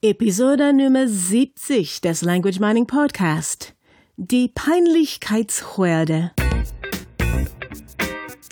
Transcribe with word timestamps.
Episode 0.00 0.72
Nummer 0.72 1.08
70 1.08 2.00
des 2.02 2.22
Language 2.22 2.60
Mining 2.60 2.86
Podcast. 2.86 3.74
Die 4.16 4.46
Peinlichkeitshorde. 4.46 6.30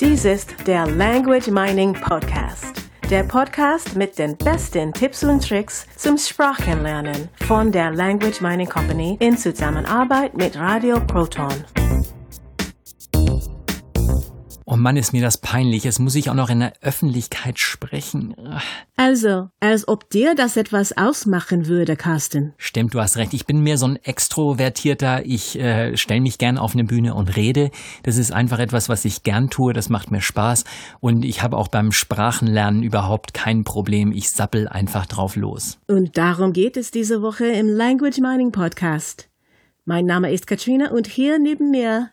Dies 0.00 0.24
ist 0.24 0.56
der 0.66 0.88
Language 0.88 1.46
Mining 1.46 1.92
Podcast. 1.92 2.82
Der 3.10 3.22
Podcast 3.22 3.94
mit 3.94 4.18
den 4.18 4.36
besten 4.36 4.92
Tipps 4.92 5.22
und 5.22 5.46
Tricks 5.46 5.86
zum 5.96 6.18
Sprachenlernen 6.18 7.28
von 7.46 7.70
der 7.70 7.92
Language 7.92 8.40
Mining 8.40 8.68
Company 8.68 9.16
in 9.20 9.38
Zusammenarbeit 9.38 10.36
mit 10.36 10.56
Radio 10.56 10.98
Proton. 10.98 11.54
Oh 14.76 14.78
Mann, 14.78 14.98
ist 14.98 15.14
mir 15.14 15.22
das 15.22 15.38
peinlich. 15.38 15.84
Jetzt 15.84 16.00
muss 16.00 16.14
ich 16.16 16.28
auch 16.28 16.34
noch 16.34 16.50
in 16.50 16.60
der 16.60 16.74
Öffentlichkeit 16.82 17.58
sprechen. 17.58 18.36
Also, 18.94 19.48
als 19.58 19.88
ob 19.88 20.10
dir 20.10 20.34
das 20.34 20.58
etwas 20.58 20.94
ausmachen 20.98 21.66
würde, 21.66 21.96
Carsten. 21.96 22.52
Stimmt, 22.58 22.92
du 22.92 23.00
hast 23.00 23.16
recht. 23.16 23.32
Ich 23.32 23.46
bin 23.46 23.62
mehr 23.62 23.78
so 23.78 23.86
ein 23.86 23.96
Extrovertierter. 23.96 25.24
Ich 25.24 25.58
äh, 25.58 25.96
stelle 25.96 26.20
mich 26.20 26.36
gern 26.36 26.58
auf 26.58 26.74
eine 26.74 26.84
Bühne 26.84 27.14
und 27.14 27.36
rede. 27.36 27.70
Das 28.02 28.18
ist 28.18 28.32
einfach 28.32 28.58
etwas, 28.58 28.90
was 28.90 29.06
ich 29.06 29.22
gern 29.22 29.48
tue. 29.48 29.72
Das 29.72 29.88
macht 29.88 30.10
mir 30.10 30.20
Spaß. 30.20 30.64
Und 31.00 31.24
ich 31.24 31.42
habe 31.42 31.56
auch 31.56 31.68
beim 31.68 31.90
Sprachenlernen 31.90 32.82
überhaupt 32.82 33.32
kein 33.32 33.64
Problem. 33.64 34.12
Ich 34.12 34.28
sappel 34.28 34.68
einfach 34.68 35.06
drauf 35.06 35.36
los. 35.36 35.78
Und 35.88 36.18
darum 36.18 36.52
geht 36.52 36.76
es 36.76 36.90
diese 36.90 37.22
Woche 37.22 37.46
im 37.46 37.68
Language 37.68 38.18
Mining 38.18 38.52
Podcast. 38.52 39.30
Mein 39.86 40.04
Name 40.04 40.34
ist 40.34 40.46
Katrina 40.46 40.90
und 40.90 41.06
hier 41.06 41.38
neben 41.38 41.70
mir 41.70 42.10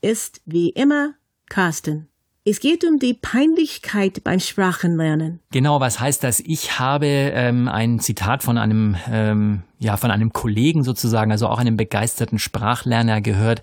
ist 0.00 0.42
wie 0.44 0.68
immer 0.68 1.14
Carsten. 1.48 2.08
Es 2.46 2.60
geht 2.60 2.84
um 2.84 2.98
die 2.98 3.14
Peinlichkeit 3.14 4.22
beim 4.22 4.38
Sprachenlernen. 4.38 5.40
Genau, 5.50 5.80
was 5.80 5.98
heißt 5.98 6.22
das? 6.22 6.40
Ich 6.40 6.78
habe 6.78 7.06
ähm, 7.06 7.68
ein 7.68 8.00
Zitat 8.00 8.42
von 8.42 8.58
einem, 8.58 8.96
ähm, 9.10 9.62
ja, 9.78 9.96
von 9.96 10.10
einem 10.10 10.34
Kollegen 10.34 10.84
sozusagen, 10.84 11.32
also 11.32 11.48
auch 11.48 11.58
einem 11.58 11.78
begeisterten 11.78 12.38
Sprachlerner 12.38 13.22
gehört. 13.22 13.62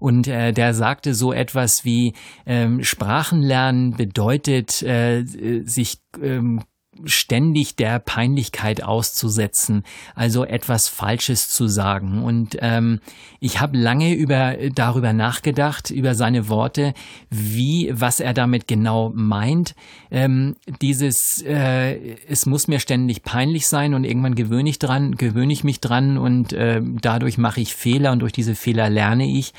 Und 0.00 0.26
äh, 0.26 0.50
der 0.52 0.74
sagte 0.74 1.14
so 1.14 1.32
etwas 1.32 1.84
wie, 1.84 2.14
ähm, 2.46 2.82
Sprachenlernen 2.82 3.92
bedeutet, 3.92 4.82
äh, 4.82 5.22
sich 5.64 5.98
ähm, 6.20 6.64
ständig 7.04 7.76
der 7.76 7.98
Peinlichkeit 7.98 8.82
auszusetzen, 8.82 9.84
also 10.14 10.44
etwas 10.44 10.88
Falsches 10.88 11.48
zu 11.48 11.68
sagen. 11.68 12.22
Und 12.22 12.56
ähm, 12.60 13.00
ich 13.40 13.60
habe 13.60 13.76
lange 13.78 14.14
über 14.14 14.56
darüber 14.74 15.12
nachgedacht, 15.12 15.90
über 15.90 16.14
seine 16.14 16.48
Worte, 16.48 16.94
wie, 17.30 17.90
was 17.92 18.20
er 18.20 18.34
damit 18.34 18.66
genau 18.66 19.12
meint. 19.14 19.74
Ähm, 20.10 20.56
dieses, 20.80 21.42
äh, 21.42 22.16
es 22.28 22.46
muss 22.46 22.68
mir 22.68 22.80
ständig 22.80 23.22
peinlich 23.22 23.66
sein 23.66 23.94
und 23.94 24.04
irgendwann 24.04 24.34
gewöhne 24.34 24.70
ich 24.70 24.78
dran, 24.78 25.16
gewöhne 25.16 25.52
ich 25.52 25.64
mich 25.64 25.80
dran 25.80 26.18
und 26.18 26.52
äh, 26.52 26.80
dadurch 26.82 27.38
mache 27.38 27.60
ich 27.60 27.74
Fehler 27.74 28.12
und 28.12 28.20
durch 28.20 28.32
diese 28.32 28.54
Fehler 28.54 28.90
lerne 28.90 29.26
ich. 29.26 29.52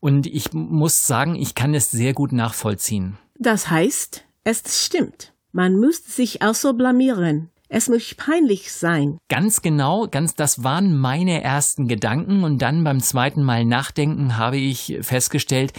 Und 0.00 0.26
ich 0.26 0.52
muss 0.52 1.06
sagen, 1.06 1.34
ich 1.34 1.54
kann 1.54 1.74
es 1.74 1.90
sehr 1.90 2.12
gut 2.12 2.32
nachvollziehen. 2.32 3.18
Das 3.38 3.70
heißt, 3.70 4.24
es 4.44 4.84
stimmt. 4.84 5.32
Man 5.56 5.76
müsste 5.76 6.10
sich 6.10 6.42
auch 6.42 6.52
so 6.52 6.74
blamieren. 6.74 7.48
Es 7.70 7.88
muss 7.88 8.14
peinlich 8.14 8.70
sein. 8.70 9.16
Ganz 9.30 9.62
genau, 9.62 10.06
ganz 10.06 10.34
das 10.34 10.64
waren 10.64 10.94
meine 10.94 11.42
ersten 11.42 11.88
Gedanken 11.88 12.44
und 12.44 12.60
dann 12.60 12.84
beim 12.84 13.00
zweiten 13.00 13.42
Mal 13.42 13.64
nachdenken 13.64 14.36
habe 14.36 14.58
ich 14.58 14.98
festgestellt, 15.00 15.72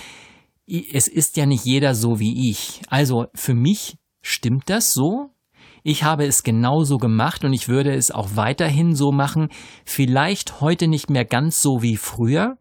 es 0.66 1.08
ist 1.08 1.38
ja 1.38 1.46
nicht 1.46 1.64
jeder 1.64 1.94
so 1.94 2.20
wie 2.20 2.50
ich. 2.50 2.82
Also 2.90 3.28
für 3.36 3.54
mich 3.54 4.00
stimmt 4.24 4.64
das 4.66 4.94
so. 4.94 5.30
Ich 5.84 6.02
habe 6.02 6.26
es 6.26 6.42
genauso 6.42 6.98
gemacht 6.98 7.46
und 7.46 7.54
ich 7.54 7.70
würde 7.70 7.94
es 7.94 8.10
auch 8.10 8.30
weiterhin 8.34 8.96
so 8.96 9.12
machen. 9.12 9.50
Vielleicht 9.86 10.60
heute 10.60 10.88
nicht 10.88 11.12
mehr 11.12 11.24
ganz 11.24 11.62
so 11.62 11.84
wie 11.84 11.98
früher. 11.98 12.58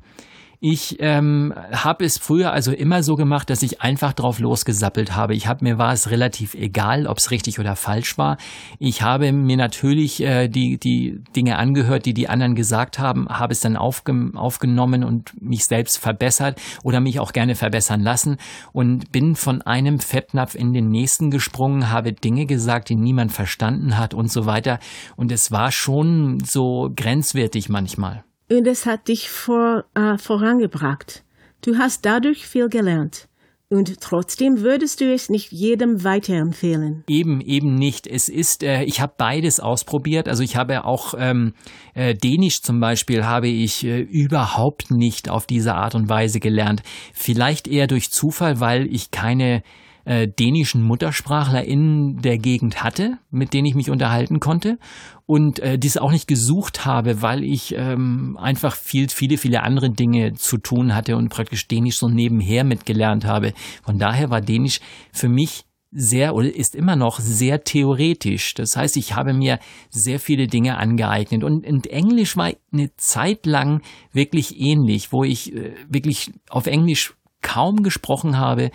Ich 0.60 0.96
ähm, 1.00 1.52
habe 1.72 2.04
es 2.04 2.18
früher 2.18 2.52
also 2.52 2.72
immer 2.72 3.02
so 3.02 3.14
gemacht, 3.14 3.50
dass 3.50 3.62
ich 3.62 3.82
einfach 3.82 4.12
drauf 4.12 4.38
losgesappelt 4.38 5.14
habe. 5.14 5.34
Ich 5.34 5.46
habe 5.46 5.64
mir 5.64 5.78
war 5.78 5.92
es 5.92 6.10
relativ 6.10 6.54
egal, 6.54 7.06
ob 7.06 7.18
es 7.18 7.30
richtig 7.30 7.58
oder 7.58 7.76
falsch 7.76 8.16
war. 8.16 8.38
Ich 8.78 9.02
habe 9.02 9.32
mir 9.32 9.56
natürlich 9.56 10.22
äh, 10.22 10.48
die 10.48 10.78
die 10.78 11.22
Dinge 11.34 11.58
angehört, 11.58 12.06
die 12.06 12.14
die 12.14 12.28
anderen 12.28 12.54
gesagt 12.54 12.98
haben, 12.98 13.28
habe 13.28 13.52
es 13.52 13.60
dann 13.60 13.76
aufge 13.76 14.30
aufgenommen 14.34 15.04
und 15.04 15.40
mich 15.40 15.66
selbst 15.66 15.98
verbessert 15.98 16.60
oder 16.82 17.00
mich 17.00 17.20
auch 17.20 17.32
gerne 17.32 17.54
verbessern 17.54 18.00
lassen 18.00 18.36
und 18.72 19.12
bin 19.12 19.36
von 19.36 19.62
einem 19.62 19.98
Fettnapf 19.98 20.54
in 20.54 20.72
den 20.72 20.88
nächsten 20.88 21.30
gesprungen, 21.30 21.90
habe 21.90 22.12
Dinge 22.12 22.46
gesagt, 22.46 22.88
die 22.88 22.96
niemand 22.96 23.32
verstanden 23.32 23.98
hat 23.98 24.14
und 24.14 24.30
so 24.30 24.46
weiter. 24.46 24.78
Und 25.16 25.32
es 25.32 25.50
war 25.50 25.70
schon 25.70 26.40
so 26.40 26.90
grenzwertig 26.94 27.68
manchmal 27.68 28.24
und 28.50 28.66
es 28.66 28.86
hat 28.86 29.08
dich 29.08 29.30
vor, 29.30 29.84
äh, 29.94 30.18
vorangebracht. 30.18 31.24
Du 31.62 31.78
hast 31.78 32.04
dadurch 32.04 32.46
viel 32.46 32.68
gelernt. 32.68 33.28
Und 33.68 34.00
trotzdem 34.00 34.60
würdest 34.60 35.00
du 35.00 35.12
es 35.12 35.28
nicht 35.28 35.50
jedem 35.50 36.04
weiterempfehlen. 36.04 37.02
Eben, 37.08 37.40
eben 37.40 37.74
nicht. 37.74 38.06
Es 38.06 38.28
ist, 38.28 38.62
äh, 38.62 38.84
ich 38.84 39.00
habe 39.00 39.14
beides 39.18 39.58
ausprobiert. 39.58 40.28
Also 40.28 40.44
ich 40.44 40.54
habe 40.54 40.84
auch 40.84 41.14
ähm, 41.18 41.52
äh, 41.94 42.14
Dänisch 42.14 42.62
zum 42.62 42.78
Beispiel 42.78 43.24
habe 43.24 43.48
ich 43.48 43.84
äh, 43.84 44.02
überhaupt 44.02 44.92
nicht 44.92 45.28
auf 45.28 45.46
diese 45.46 45.74
Art 45.74 45.96
und 45.96 46.08
Weise 46.08 46.38
gelernt. 46.38 46.82
Vielleicht 47.12 47.66
eher 47.66 47.88
durch 47.88 48.12
Zufall, 48.12 48.60
weil 48.60 48.86
ich 48.86 49.10
keine 49.10 49.64
äh, 50.06 50.28
dänischen 50.28 50.82
Muttersprachler 50.82 51.64
in 51.64 52.18
der 52.18 52.38
Gegend 52.38 52.82
hatte, 52.82 53.18
mit 53.30 53.52
denen 53.52 53.66
ich 53.66 53.74
mich 53.74 53.90
unterhalten 53.90 54.38
konnte 54.38 54.78
und 55.26 55.58
äh, 55.58 55.78
dies 55.78 55.96
auch 55.96 56.12
nicht 56.12 56.28
gesucht 56.28 56.86
habe, 56.86 57.22
weil 57.22 57.42
ich 57.42 57.74
ähm, 57.76 58.38
einfach 58.40 58.76
viel, 58.76 59.08
viele, 59.08 59.36
viele 59.36 59.62
andere 59.62 59.90
Dinge 59.90 60.34
zu 60.34 60.58
tun 60.58 60.94
hatte 60.94 61.16
und 61.16 61.28
praktisch 61.28 61.66
Dänisch 61.66 61.98
so 61.98 62.08
nebenher 62.08 62.62
mitgelernt 62.62 63.24
habe. 63.24 63.52
Von 63.82 63.98
daher 63.98 64.30
war 64.30 64.40
Dänisch 64.40 64.80
für 65.12 65.28
mich 65.28 65.64
sehr 65.90 66.34
oder 66.34 66.54
ist 66.54 66.76
immer 66.76 66.94
noch 66.94 67.18
sehr 67.18 67.64
theoretisch. 67.64 68.54
Das 68.54 68.76
heißt, 68.76 68.96
ich 68.96 69.16
habe 69.16 69.32
mir 69.32 69.58
sehr 69.90 70.20
viele 70.20 70.46
Dinge 70.46 70.78
angeeignet 70.78 71.42
und, 71.42 71.66
und 71.66 71.88
Englisch 71.88 72.36
war 72.36 72.52
eine 72.72 72.94
Zeit 72.96 73.44
lang 73.44 73.82
wirklich 74.12 74.60
ähnlich, 74.60 75.10
wo 75.10 75.24
ich 75.24 75.52
äh, 75.52 75.74
wirklich 75.88 76.32
auf 76.48 76.66
Englisch 76.68 77.14
kaum 77.42 77.82
gesprochen 77.82 78.38
habe. 78.38 78.70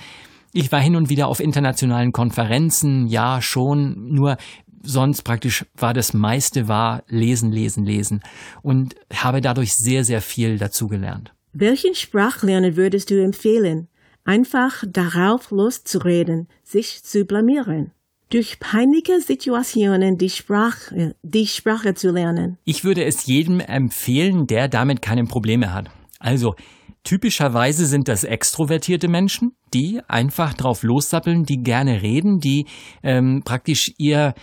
Ich 0.53 0.71
war 0.71 0.81
hin 0.81 0.95
und 0.95 1.09
wieder 1.09 1.27
auf 1.27 1.39
internationalen 1.39 2.11
Konferenzen, 2.11 3.07
ja 3.07 3.41
schon, 3.41 4.13
nur 4.13 4.37
sonst 4.83 5.23
praktisch 5.23 5.65
war 5.77 5.93
das 5.93 6.13
meiste 6.13 6.67
war 6.67 7.03
lesen, 7.07 7.51
lesen, 7.51 7.85
lesen 7.85 8.21
und 8.61 8.95
habe 9.13 9.41
dadurch 9.41 9.75
sehr, 9.75 10.03
sehr 10.03 10.21
viel 10.21 10.57
dazugelernt. 10.57 11.33
Welchen 11.53 11.95
Sprachlerner 11.95 12.75
würdest 12.75 13.11
du 13.11 13.21
empfehlen? 13.21 13.87
Einfach 14.23 14.83
darauf 14.87 15.51
loszureden, 15.51 16.47
sich 16.63 17.03
zu 17.03 17.25
blamieren 17.25 17.91
durch 18.29 18.59
peinliche 18.59 19.19
Situationen 19.19 20.17
die 20.17 20.29
Sprache, 20.29 21.15
die 21.21 21.47
Sprache 21.47 21.95
zu 21.95 22.11
lernen. 22.11 22.57
Ich 22.63 22.85
würde 22.85 23.03
es 23.03 23.25
jedem 23.25 23.59
empfehlen, 23.59 24.47
der 24.47 24.69
damit 24.69 25.01
keine 25.01 25.25
Probleme 25.25 25.73
hat. 25.73 25.89
Also 26.17 26.55
Typischerweise 27.03 27.87
sind 27.87 28.07
das 28.07 28.23
extrovertierte 28.23 29.07
Menschen, 29.07 29.55
die 29.73 30.01
einfach 30.07 30.53
drauf 30.53 30.83
lossappeln, 30.83 31.43
die 31.43 31.63
gerne 31.63 32.01
reden, 32.01 32.39
die 32.39 32.65
ähm, 33.03 33.41
praktisch 33.43 33.93
ihr 33.97 34.33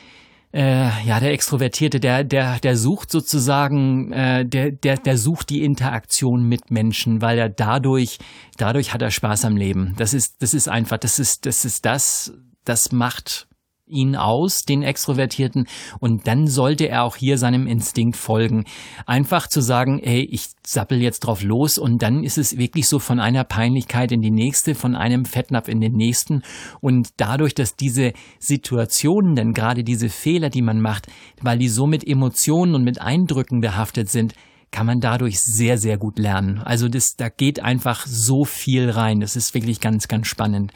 äh, 0.53 0.89
ja, 1.05 1.21
der 1.21 1.33
Extrovertierte, 1.33 2.01
der, 2.01 2.25
der, 2.25 2.59
der 2.59 2.77
sucht 2.77 3.11
sozusagen, 3.11 4.13
äh, 4.13 4.47
der, 4.47 4.73
der, 4.73 4.97
der 4.97 5.19
sucht 5.19 5.51
die 5.51 5.63
Interaktion 5.63 6.45
mit 6.45 6.71
Menschen, 6.71 7.21
weil 7.21 7.39
er 7.39 7.49
dadurch, 7.51 8.19
dadurch 8.57 8.95
hat 8.95 9.03
er 9.03 9.11
Spaß 9.11 9.45
am 9.45 9.57
Leben. 9.57 9.95
Das 9.99 10.15
ist, 10.15 10.41
das 10.41 10.55
ist 10.55 10.69
einfach, 10.69 10.99
das 10.99 11.19
ist, 11.19 11.45
das 11.45 11.65
ist 11.65 11.85
das, 11.85 12.33
das 12.65 12.93
macht 12.93 13.48
ihn 13.89 14.17
aus, 14.17 14.63
den 14.63 14.83
Extrovertierten, 14.83 15.67
und 16.01 16.27
dann 16.27 16.47
sollte 16.47 16.89
er 16.89 17.05
auch 17.05 17.17
hier 17.17 17.39
seinem 17.39 17.67
Instinkt 17.67 18.17
folgen. 18.17 18.65
Einfach 19.07 19.47
zu 19.49 19.61
sagen, 19.61 20.01
ey, 20.01 20.23
ich 20.31 20.49
sappel 20.67 21.01
jetzt 21.01 21.21
drauf 21.21 21.43
los 21.43 21.79
und 21.79 22.03
dann 22.03 22.23
ist 22.23 22.39
es 22.39 22.59
wirklich 22.59 22.89
so 22.89 22.99
von 22.99 23.21
einer 23.21 23.45
Peinlichkeit 23.45 24.13
in 24.13 24.21
die 24.21 24.31
nächste, 24.31 24.75
von 24.75 24.95
einem 24.95 25.25
Fettnapf 25.25 25.69
in 25.69 25.81
den 25.81 25.93
nächsten 25.93 26.43
und 26.81 27.09
dadurch, 27.17 27.55
dass 27.55 27.77
diese 27.77 28.13
Situationen, 28.39 29.35
denn 29.35 29.53
gerade 29.53 29.85
diese 29.85 30.09
Fehler, 30.09 30.51
die 30.51 30.63
man 30.63 30.81
macht, 30.81 31.07
weil 31.41 31.59
die 31.59 31.69
so 31.69 31.87
mit 31.87 32.07
Emotionen 32.07 32.75
und 32.75 32.85
mit 32.85 33.01
Eindrücken 33.01 33.61
behaftet 33.61 34.11
sind, 34.11 34.35
kann 34.71 34.87
man 34.87 35.01
dadurch 35.01 35.41
sehr, 35.41 35.79
sehr 35.79 35.97
gut 35.97 36.19
lernen. 36.19 36.59
Also 36.59 36.89
das, 36.89 37.17
da 37.17 37.29
geht 37.29 37.61
einfach 37.61 38.07
so 38.07 38.45
viel 38.45 38.91
rein. 38.91 39.21
Das 39.21 39.37
ist 39.37 39.55
wirklich 39.55 39.81
ganz, 39.81 40.09
ganz 40.09 40.27
spannend. 40.27 40.73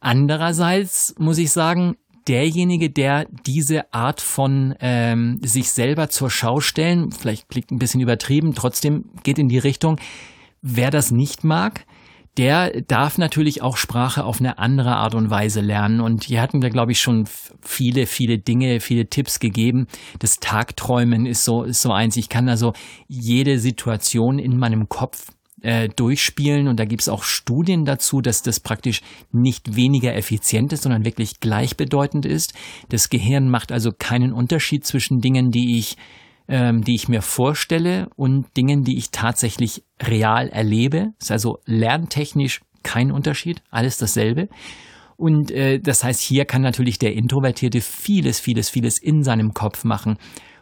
Andererseits 0.00 1.14
muss 1.18 1.38
ich 1.38 1.50
sagen, 1.50 1.96
derjenige, 2.28 2.90
der 2.90 3.26
diese 3.46 3.92
Art 3.92 4.20
von 4.20 4.74
ähm, 4.80 5.38
sich 5.42 5.70
selber 5.70 6.08
zur 6.08 6.30
Schau 6.30 6.60
stellen, 6.60 7.10
vielleicht 7.10 7.48
klingt 7.48 7.70
ein 7.70 7.78
bisschen 7.78 8.00
übertrieben, 8.00 8.54
trotzdem 8.54 9.04
geht 9.22 9.38
in 9.38 9.48
die 9.48 9.58
Richtung, 9.58 9.98
wer 10.62 10.90
das 10.90 11.10
nicht 11.10 11.44
mag, 11.44 11.84
der 12.36 12.80
darf 12.82 13.16
natürlich 13.16 13.62
auch 13.62 13.76
Sprache 13.76 14.24
auf 14.24 14.40
eine 14.40 14.58
andere 14.58 14.96
Art 14.96 15.14
und 15.14 15.30
Weise 15.30 15.60
lernen. 15.60 16.00
Und 16.00 16.24
hier 16.24 16.40
hatten 16.40 16.62
wir, 16.62 16.70
glaube 16.70 16.90
ich, 16.90 17.00
schon 17.00 17.28
viele, 17.62 18.06
viele 18.06 18.38
Dinge, 18.38 18.80
viele 18.80 19.06
Tipps 19.06 19.38
gegeben. 19.38 19.86
Das 20.18 20.40
Tagträumen 20.40 21.26
ist 21.26 21.44
so, 21.44 21.62
ist 21.62 21.82
so 21.82 21.92
eins. 21.92 22.16
Ich 22.16 22.28
kann 22.28 22.48
also 22.48 22.72
jede 23.06 23.60
Situation 23.60 24.40
in 24.40 24.58
meinem 24.58 24.88
Kopf 24.88 25.28
äh, 25.64 25.88
durchspielen. 25.88 26.68
Und 26.68 26.78
da 26.78 26.84
gibt 26.84 27.02
es 27.02 27.08
auch 27.08 27.24
Studien 27.24 27.84
dazu, 27.84 28.20
dass 28.20 28.42
das 28.42 28.60
praktisch 28.60 29.00
nicht 29.32 29.76
weniger 29.76 30.14
effizient 30.14 30.72
ist, 30.72 30.82
sondern 30.82 31.04
wirklich 31.04 31.40
gleichbedeutend 31.40 32.26
ist. 32.26 32.52
Das 32.90 33.08
Gehirn 33.08 33.48
macht 33.48 33.72
also 33.72 33.90
keinen 33.90 34.32
Unterschied 34.32 34.84
zwischen 34.84 35.20
Dingen, 35.20 35.50
die 35.50 35.78
ich 35.78 35.96
ähm, 36.46 36.82
die 36.82 36.94
ich 36.94 37.08
mir 37.08 37.22
vorstelle 37.22 38.10
und 38.16 38.54
Dingen, 38.54 38.84
die 38.84 38.98
ich 38.98 39.10
tatsächlich 39.10 39.82
real 40.02 40.48
erlebe. 40.48 41.14
Ist 41.18 41.30
also 41.30 41.60
lerntechnisch 41.64 42.60
kein 42.82 43.10
Unterschied, 43.10 43.62
alles 43.70 43.96
dasselbe. 43.96 44.48
Und 45.16 45.50
äh, 45.50 45.80
das 45.80 46.04
heißt, 46.04 46.20
hier 46.20 46.44
kann 46.44 46.60
natürlich 46.60 46.98
der 46.98 47.14
Introvertierte 47.14 47.80
vieles, 47.80 48.40
vieles, 48.40 48.68
vieles 48.68 48.98
in 48.98 49.22
seinem 49.22 49.54
Kopf 49.54 49.84
machen. 49.84 50.18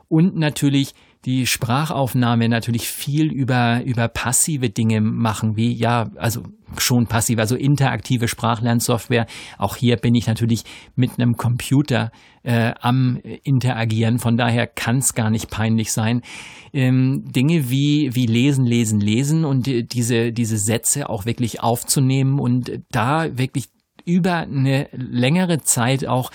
Und 0.08 0.36
natürlich 0.36 0.94
die 1.24 1.46
Sprachaufnahme 1.46 2.48
natürlich 2.48 2.88
viel 2.88 3.32
über, 3.32 3.82
über 3.84 4.08
passive 4.08 4.70
Dinge 4.70 5.00
machen, 5.00 5.56
wie 5.56 5.72
ja, 5.72 6.10
also 6.16 6.42
schon 6.78 7.06
passiv, 7.06 7.38
also 7.38 7.54
interaktive 7.54 8.28
Sprachlernsoftware. 8.28 9.26
Auch 9.58 9.76
hier 9.76 9.96
bin 9.96 10.14
ich 10.14 10.26
natürlich 10.26 10.64
mit 10.96 11.12
einem 11.18 11.36
Computer 11.36 12.10
äh, 12.42 12.72
am 12.80 13.18
Interagieren, 13.44 14.18
von 14.18 14.36
daher 14.36 14.66
kann 14.66 14.98
es 14.98 15.14
gar 15.14 15.30
nicht 15.30 15.50
peinlich 15.50 15.92
sein. 15.92 16.22
Ähm, 16.72 17.24
Dinge 17.30 17.70
wie, 17.70 18.14
wie 18.14 18.26
lesen, 18.26 18.64
lesen, 18.64 19.00
lesen 19.00 19.44
und 19.44 19.66
diese, 19.92 20.32
diese 20.32 20.58
Sätze 20.58 21.08
auch 21.08 21.24
wirklich 21.24 21.60
aufzunehmen 21.62 22.40
und 22.40 22.80
da 22.90 23.38
wirklich 23.38 23.68
über 24.04 24.38
eine 24.38 24.88
längere 24.92 25.60
Zeit 25.60 26.06
auch 26.06 26.32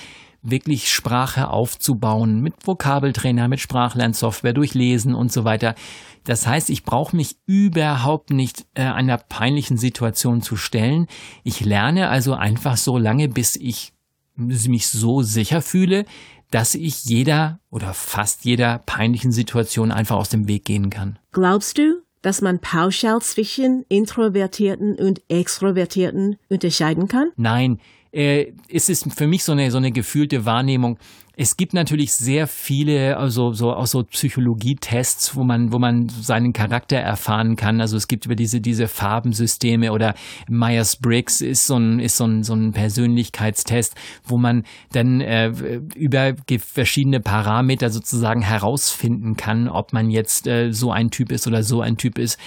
wirklich 0.50 0.92
Sprache 0.92 1.50
aufzubauen 1.50 2.42
mit 2.42 2.56
Vokabeltrainer, 2.66 3.48
mit 3.48 3.60
Sprachlernsoftware, 3.60 4.54
durch 4.54 4.74
Lesen 4.74 5.14
und 5.14 5.32
so 5.32 5.44
weiter. 5.44 5.76
Das 6.24 6.46
heißt, 6.46 6.70
ich 6.70 6.84
brauche 6.84 7.16
mich 7.16 7.38
überhaupt 7.46 8.32
nicht 8.32 8.66
äh, 8.74 8.84
einer 8.84 9.18
peinlichen 9.18 9.78
Situation 9.78 10.42
zu 10.42 10.58
stellen. 10.58 11.08
Ich 11.44 11.62
lerne 11.62 12.10
also 12.10 12.34
einfach 12.34 12.78
so 12.78 12.98
lange, 12.98 13.30
bis 13.30 13.56
ich 13.56 13.94
mich 14.36 14.88
so 14.88 15.22
sicher 15.22 15.62
fühle, 15.62 16.06
dass 16.52 16.76
ich 16.76 17.06
jeder 17.06 17.60
oder 17.70 17.94
fast 17.94 18.46
jeder 18.46 18.80
peinlichen 18.80 19.32
Situation 19.32 19.92
einfach 19.92 20.16
aus 20.16 20.30
dem 20.30 20.48
Weg 20.48 20.66
gehen 20.66 20.90
kann. 20.90 21.20
Glaubst 21.32 21.78
du, 21.78 22.04
dass 22.22 22.42
man 22.42 22.60
pauschal 22.60 23.22
zwischen 23.22 23.84
Introvertierten 23.90 24.96
und 24.96 25.22
Extrovertierten 25.30 26.38
unterscheiden 26.50 27.08
kann? 27.08 27.32
Nein, 27.36 27.80
äh, 28.12 28.54
es 28.69 28.89
ist 28.89 29.12
für 29.13 29.27
mich 29.27 29.44
so 29.44 29.51
eine, 29.51 29.71
so 29.71 29.77
eine 29.77 29.92
gefühlte 29.92 30.45
Wahrnehmung. 30.45 30.98
Es 31.39 31.56
gibt 31.56 31.75
natürlich 31.75 32.13
sehr 32.13 32.48
viele, 32.48 33.18
also 33.18 33.54
so 33.54 33.71
auch 33.71 33.86
so 33.86 34.04
Psychologietests, 34.04 35.36
wo 35.36 35.44
man, 35.44 35.71
wo 35.71 35.77
man 35.77 36.09
seinen 36.09 36.51
Charakter 36.51 36.98
erfahren 36.98 37.56
kann. 37.56 37.80
Also 37.80 37.95
es 37.95 38.07
gibt 38.07 38.25
über 38.25 38.33
diese, 38.33 38.59
diese 38.59 38.88
Farbensysteme 38.88 39.92
oder 39.92 40.15
Myers-Briggs 40.50 41.42
ist 41.42 41.68
so 41.68 41.77
ein, 41.77 42.00
ist 42.00 42.18
so 42.18 42.25
ein, 42.25 42.42
so 42.42 42.56
ein 42.56 42.71
Persönlichkeitstest, 42.71 43.94
wo 44.24 44.39
man 44.39 44.63
dann 44.94 45.21
äh, 45.21 45.50
über 45.95 46.33
verschiedene 46.57 47.19
Parameter 47.19 47.92
sozusagen 47.92 48.42
herausfinden 48.42 49.38
kann, 49.38 49.68
ob 49.68 49.94
man 49.94 50.09
jetzt 50.09 50.48
äh, 50.48 50.71
so 50.71 50.92
ein 50.92 51.12
Typ 51.12 51.31
ist 51.31 51.45
oder 51.45 51.62
so 51.62 51.81
ein 51.81 51.98
Typ 51.98 52.18
ist. 52.18 52.39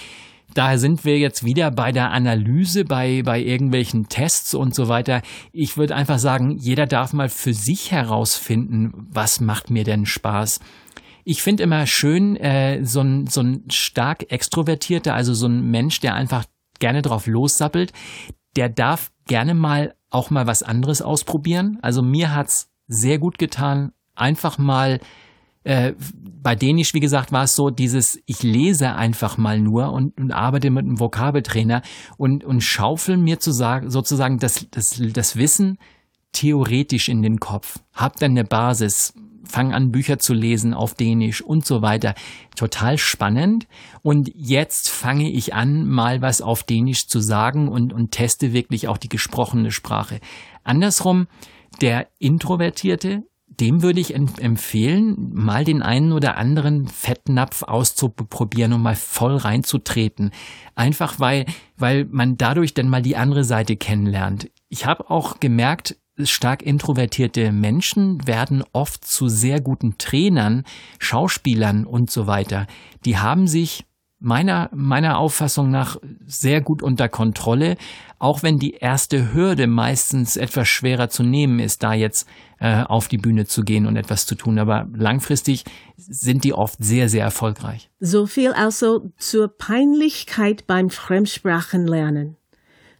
Daher 0.53 0.79
sind 0.79 1.05
wir 1.05 1.17
jetzt 1.17 1.45
wieder 1.45 1.71
bei 1.71 1.91
der 1.91 2.11
Analyse, 2.11 2.83
bei, 2.85 3.21
bei 3.23 3.39
irgendwelchen 3.41 4.09
Tests 4.09 4.53
und 4.53 4.75
so 4.75 4.87
weiter. 4.87 5.21
Ich 5.51 5.77
würde 5.77 5.95
einfach 5.95 6.19
sagen, 6.19 6.57
jeder 6.57 6.85
darf 6.85 7.13
mal 7.13 7.29
für 7.29 7.53
sich 7.53 7.91
herausfinden, 7.91 8.91
was 9.09 9.39
macht 9.39 9.69
mir 9.69 9.83
denn 9.83 10.05
Spaß. 10.05 10.59
Ich 11.23 11.41
finde 11.41 11.63
immer 11.63 11.85
schön, 11.87 12.35
äh, 12.35 12.83
so, 12.83 13.01
ein, 13.01 13.27
so 13.27 13.41
ein 13.41 13.65
stark 13.69 14.31
extrovertierter, 14.31 15.13
also 15.13 15.33
so 15.33 15.47
ein 15.47 15.69
Mensch, 15.69 15.99
der 15.99 16.15
einfach 16.15 16.45
gerne 16.79 17.01
drauf 17.01 17.27
lossappelt, 17.27 17.93
der 18.55 18.69
darf 18.69 19.11
gerne 19.27 19.53
mal 19.53 19.95
auch 20.09 20.29
mal 20.29 20.47
was 20.47 20.63
anderes 20.63 21.01
ausprobieren. 21.01 21.77
Also 21.81 22.01
mir 22.01 22.35
hat's 22.35 22.69
sehr 22.87 23.19
gut 23.19 23.37
getan, 23.37 23.93
einfach 24.15 24.57
mal 24.57 24.99
äh, 25.63 25.93
bei 26.41 26.55
Dänisch, 26.55 26.93
wie 26.93 26.99
gesagt, 26.99 27.31
war 27.31 27.43
es 27.43 27.55
so, 27.55 27.69
dieses, 27.69 28.19
ich 28.25 28.41
lese 28.41 28.93
einfach 28.95 29.37
mal 29.37 29.59
nur 29.59 29.93
und, 29.93 30.19
und 30.19 30.31
arbeite 30.31 30.71
mit 30.71 30.85
einem 30.85 30.99
Vokabeltrainer 30.99 31.81
und, 32.17 32.43
und 32.43 32.61
schaufel 32.61 33.17
mir 33.17 33.39
zu 33.39 33.51
sagen, 33.51 33.89
sozusagen 33.89 34.39
das, 34.39 34.67
das, 34.71 35.01
das 35.13 35.35
Wissen 35.35 35.77
theoretisch 36.31 37.09
in 37.09 37.21
den 37.21 37.39
Kopf. 37.39 37.79
Hab 37.93 38.17
dann 38.17 38.31
eine 38.31 38.43
Basis, 38.43 39.13
fang 39.43 39.73
an, 39.73 39.91
Bücher 39.91 40.17
zu 40.17 40.33
lesen 40.33 40.73
auf 40.73 40.95
Dänisch 40.95 41.41
und 41.41 41.65
so 41.65 41.81
weiter. 41.81 42.15
Total 42.55 42.97
spannend. 42.97 43.67
Und 44.01 44.31
jetzt 44.33 44.89
fange 44.89 45.29
ich 45.29 45.53
an, 45.53 45.87
mal 45.87 46.21
was 46.21 46.41
auf 46.41 46.63
Dänisch 46.63 47.07
zu 47.07 47.19
sagen 47.19 47.67
und, 47.67 47.93
und 47.93 48.11
teste 48.11 48.53
wirklich 48.53 48.87
auch 48.87 48.97
die 48.97 49.09
gesprochene 49.09 49.71
Sprache. 49.71 50.19
Andersrum, 50.63 51.27
der 51.81 52.07
Introvertierte 52.17 53.23
dem 53.61 53.83
würde 53.83 53.99
ich 53.99 54.15
empfehlen, 54.15 55.29
mal 55.33 55.63
den 55.63 55.83
einen 55.83 56.11
oder 56.11 56.35
anderen 56.35 56.87
Fettnapf 56.87 57.61
auszuprobieren 57.61 58.73
und 58.73 58.81
mal 58.81 58.95
voll 58.95 59.37
reinzutreten. 59.37 60.31
Einfach 60.73 61.19
weil, 61.19 61.45
weil 61.77 62.05
man 62.05 62.37
dadurch 62.37 62.73
dann 62.73 62.89
mal 62.89 63.03
die 63.03 63.15
andere 63.15 63.43
Seite 63.43 63.77
kennenlernt. 63.77 64.49
Ich 64.67 64.87
habe 64.87 65.11
auch 65.11 65.39
gemerkt, 65.39 65.95
stark 66.23 66.63
introvertierte 66.63 67.51
Menschen 67.51 68.25
werden 68.27 68.63
oft 68.73 69.05
zu 69.05 69.29
sehr 69.29 69.61
guten 69.61 69.99
Trainern, 69.99 70.63
Schauspielern 70.97 71.85
und 71.85 72.09
so 72.09 72.25
weiter. 72.25 72.65
Die 73.05 73.19
haben 73.19 73.45
sich 73.45 73.85
meiner, 74.21 74.69
meiner 74.71 75.17
Auffassung 75.17 75.71
nach 75.71 75.97
sehr 76.25 76.61
gut 76.61 76.81
unter 76.83 77.09
Kontrolle, 77.09 77.75
auch 78.19 78.43
wenn 78.43 78.57
die 78.57 78.75
erste 78.75 79.33
Hürde 79.33 79.67
meistens 79.67 80.37
etwas 80.37 80.67
schwerer 80.67 81.09
zu 81.09 81.23
nehmen 81.23 81.59
ist, 81.59 81.83
da 81.83 81.93
jetzt 81.93 82.27
äh, 82.59 82.83
auf 82.83 83.07
die 83.07 83.17
Bühne 83.17 83.45
zu 83.45 83.63
gehen 83.63 83.87
und 83.87 83.97
etwas 83.97 84.27
zu 84.27 84.35
tun. 84.35 84.59
Aber 84.59 84.87
langfristig 84.93 85.65
sind 85.97 86.43
die 86.43 86.53
oft 86.53 86.83
sehr, 86.83 87.09
sehr 87.09 87.23
erfolgreich. 87.23 87.89
So 87.99 88.27
viel 88.27 88.53
also 88.53 89.11
zur 89.17 89.49
Peinlichkeit 89.49 90.67
beim 90.67 90.89
Fremdsprachenlernen. 90.89 92.37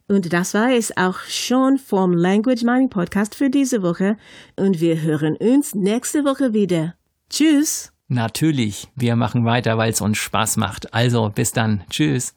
Und 0.07 0.33
das 0.33 0.53
war 0.55 0.71
es 0.73 0.97
auch 0.97 1.19
schon 1.19 1.77
vom 1.77 2.11
Language 2.11 2.63
Mining 2.63 2.89
Podcast 2.89 3.35
für 3.35 3.49
diese 3.49 3.81
Woche. 3.81 4.17
Und 4.57 4.81
wir 4.81 5.01
hören 5.01 5.37
uns 5.39 5.73
nächste 5.75 6.25
Woche 6.25 6.53
wieder. 6.53 6.95
Tschüss. 7.29 7.90
Natürlich, 8.11 8.89
wir 8.93 9.15
machen 9.15 9.45
weiter, 9.45 9.77
weil 9.77 9.91
es 9.91 10.01
uns 10.01 10.17
Spaß 10.17 10.57
macht. 10.57 10.93
Also 10.93 11.31
bis 11.33 11.53
dann. 11.53 11.85
Tschüss. 11.89 12.35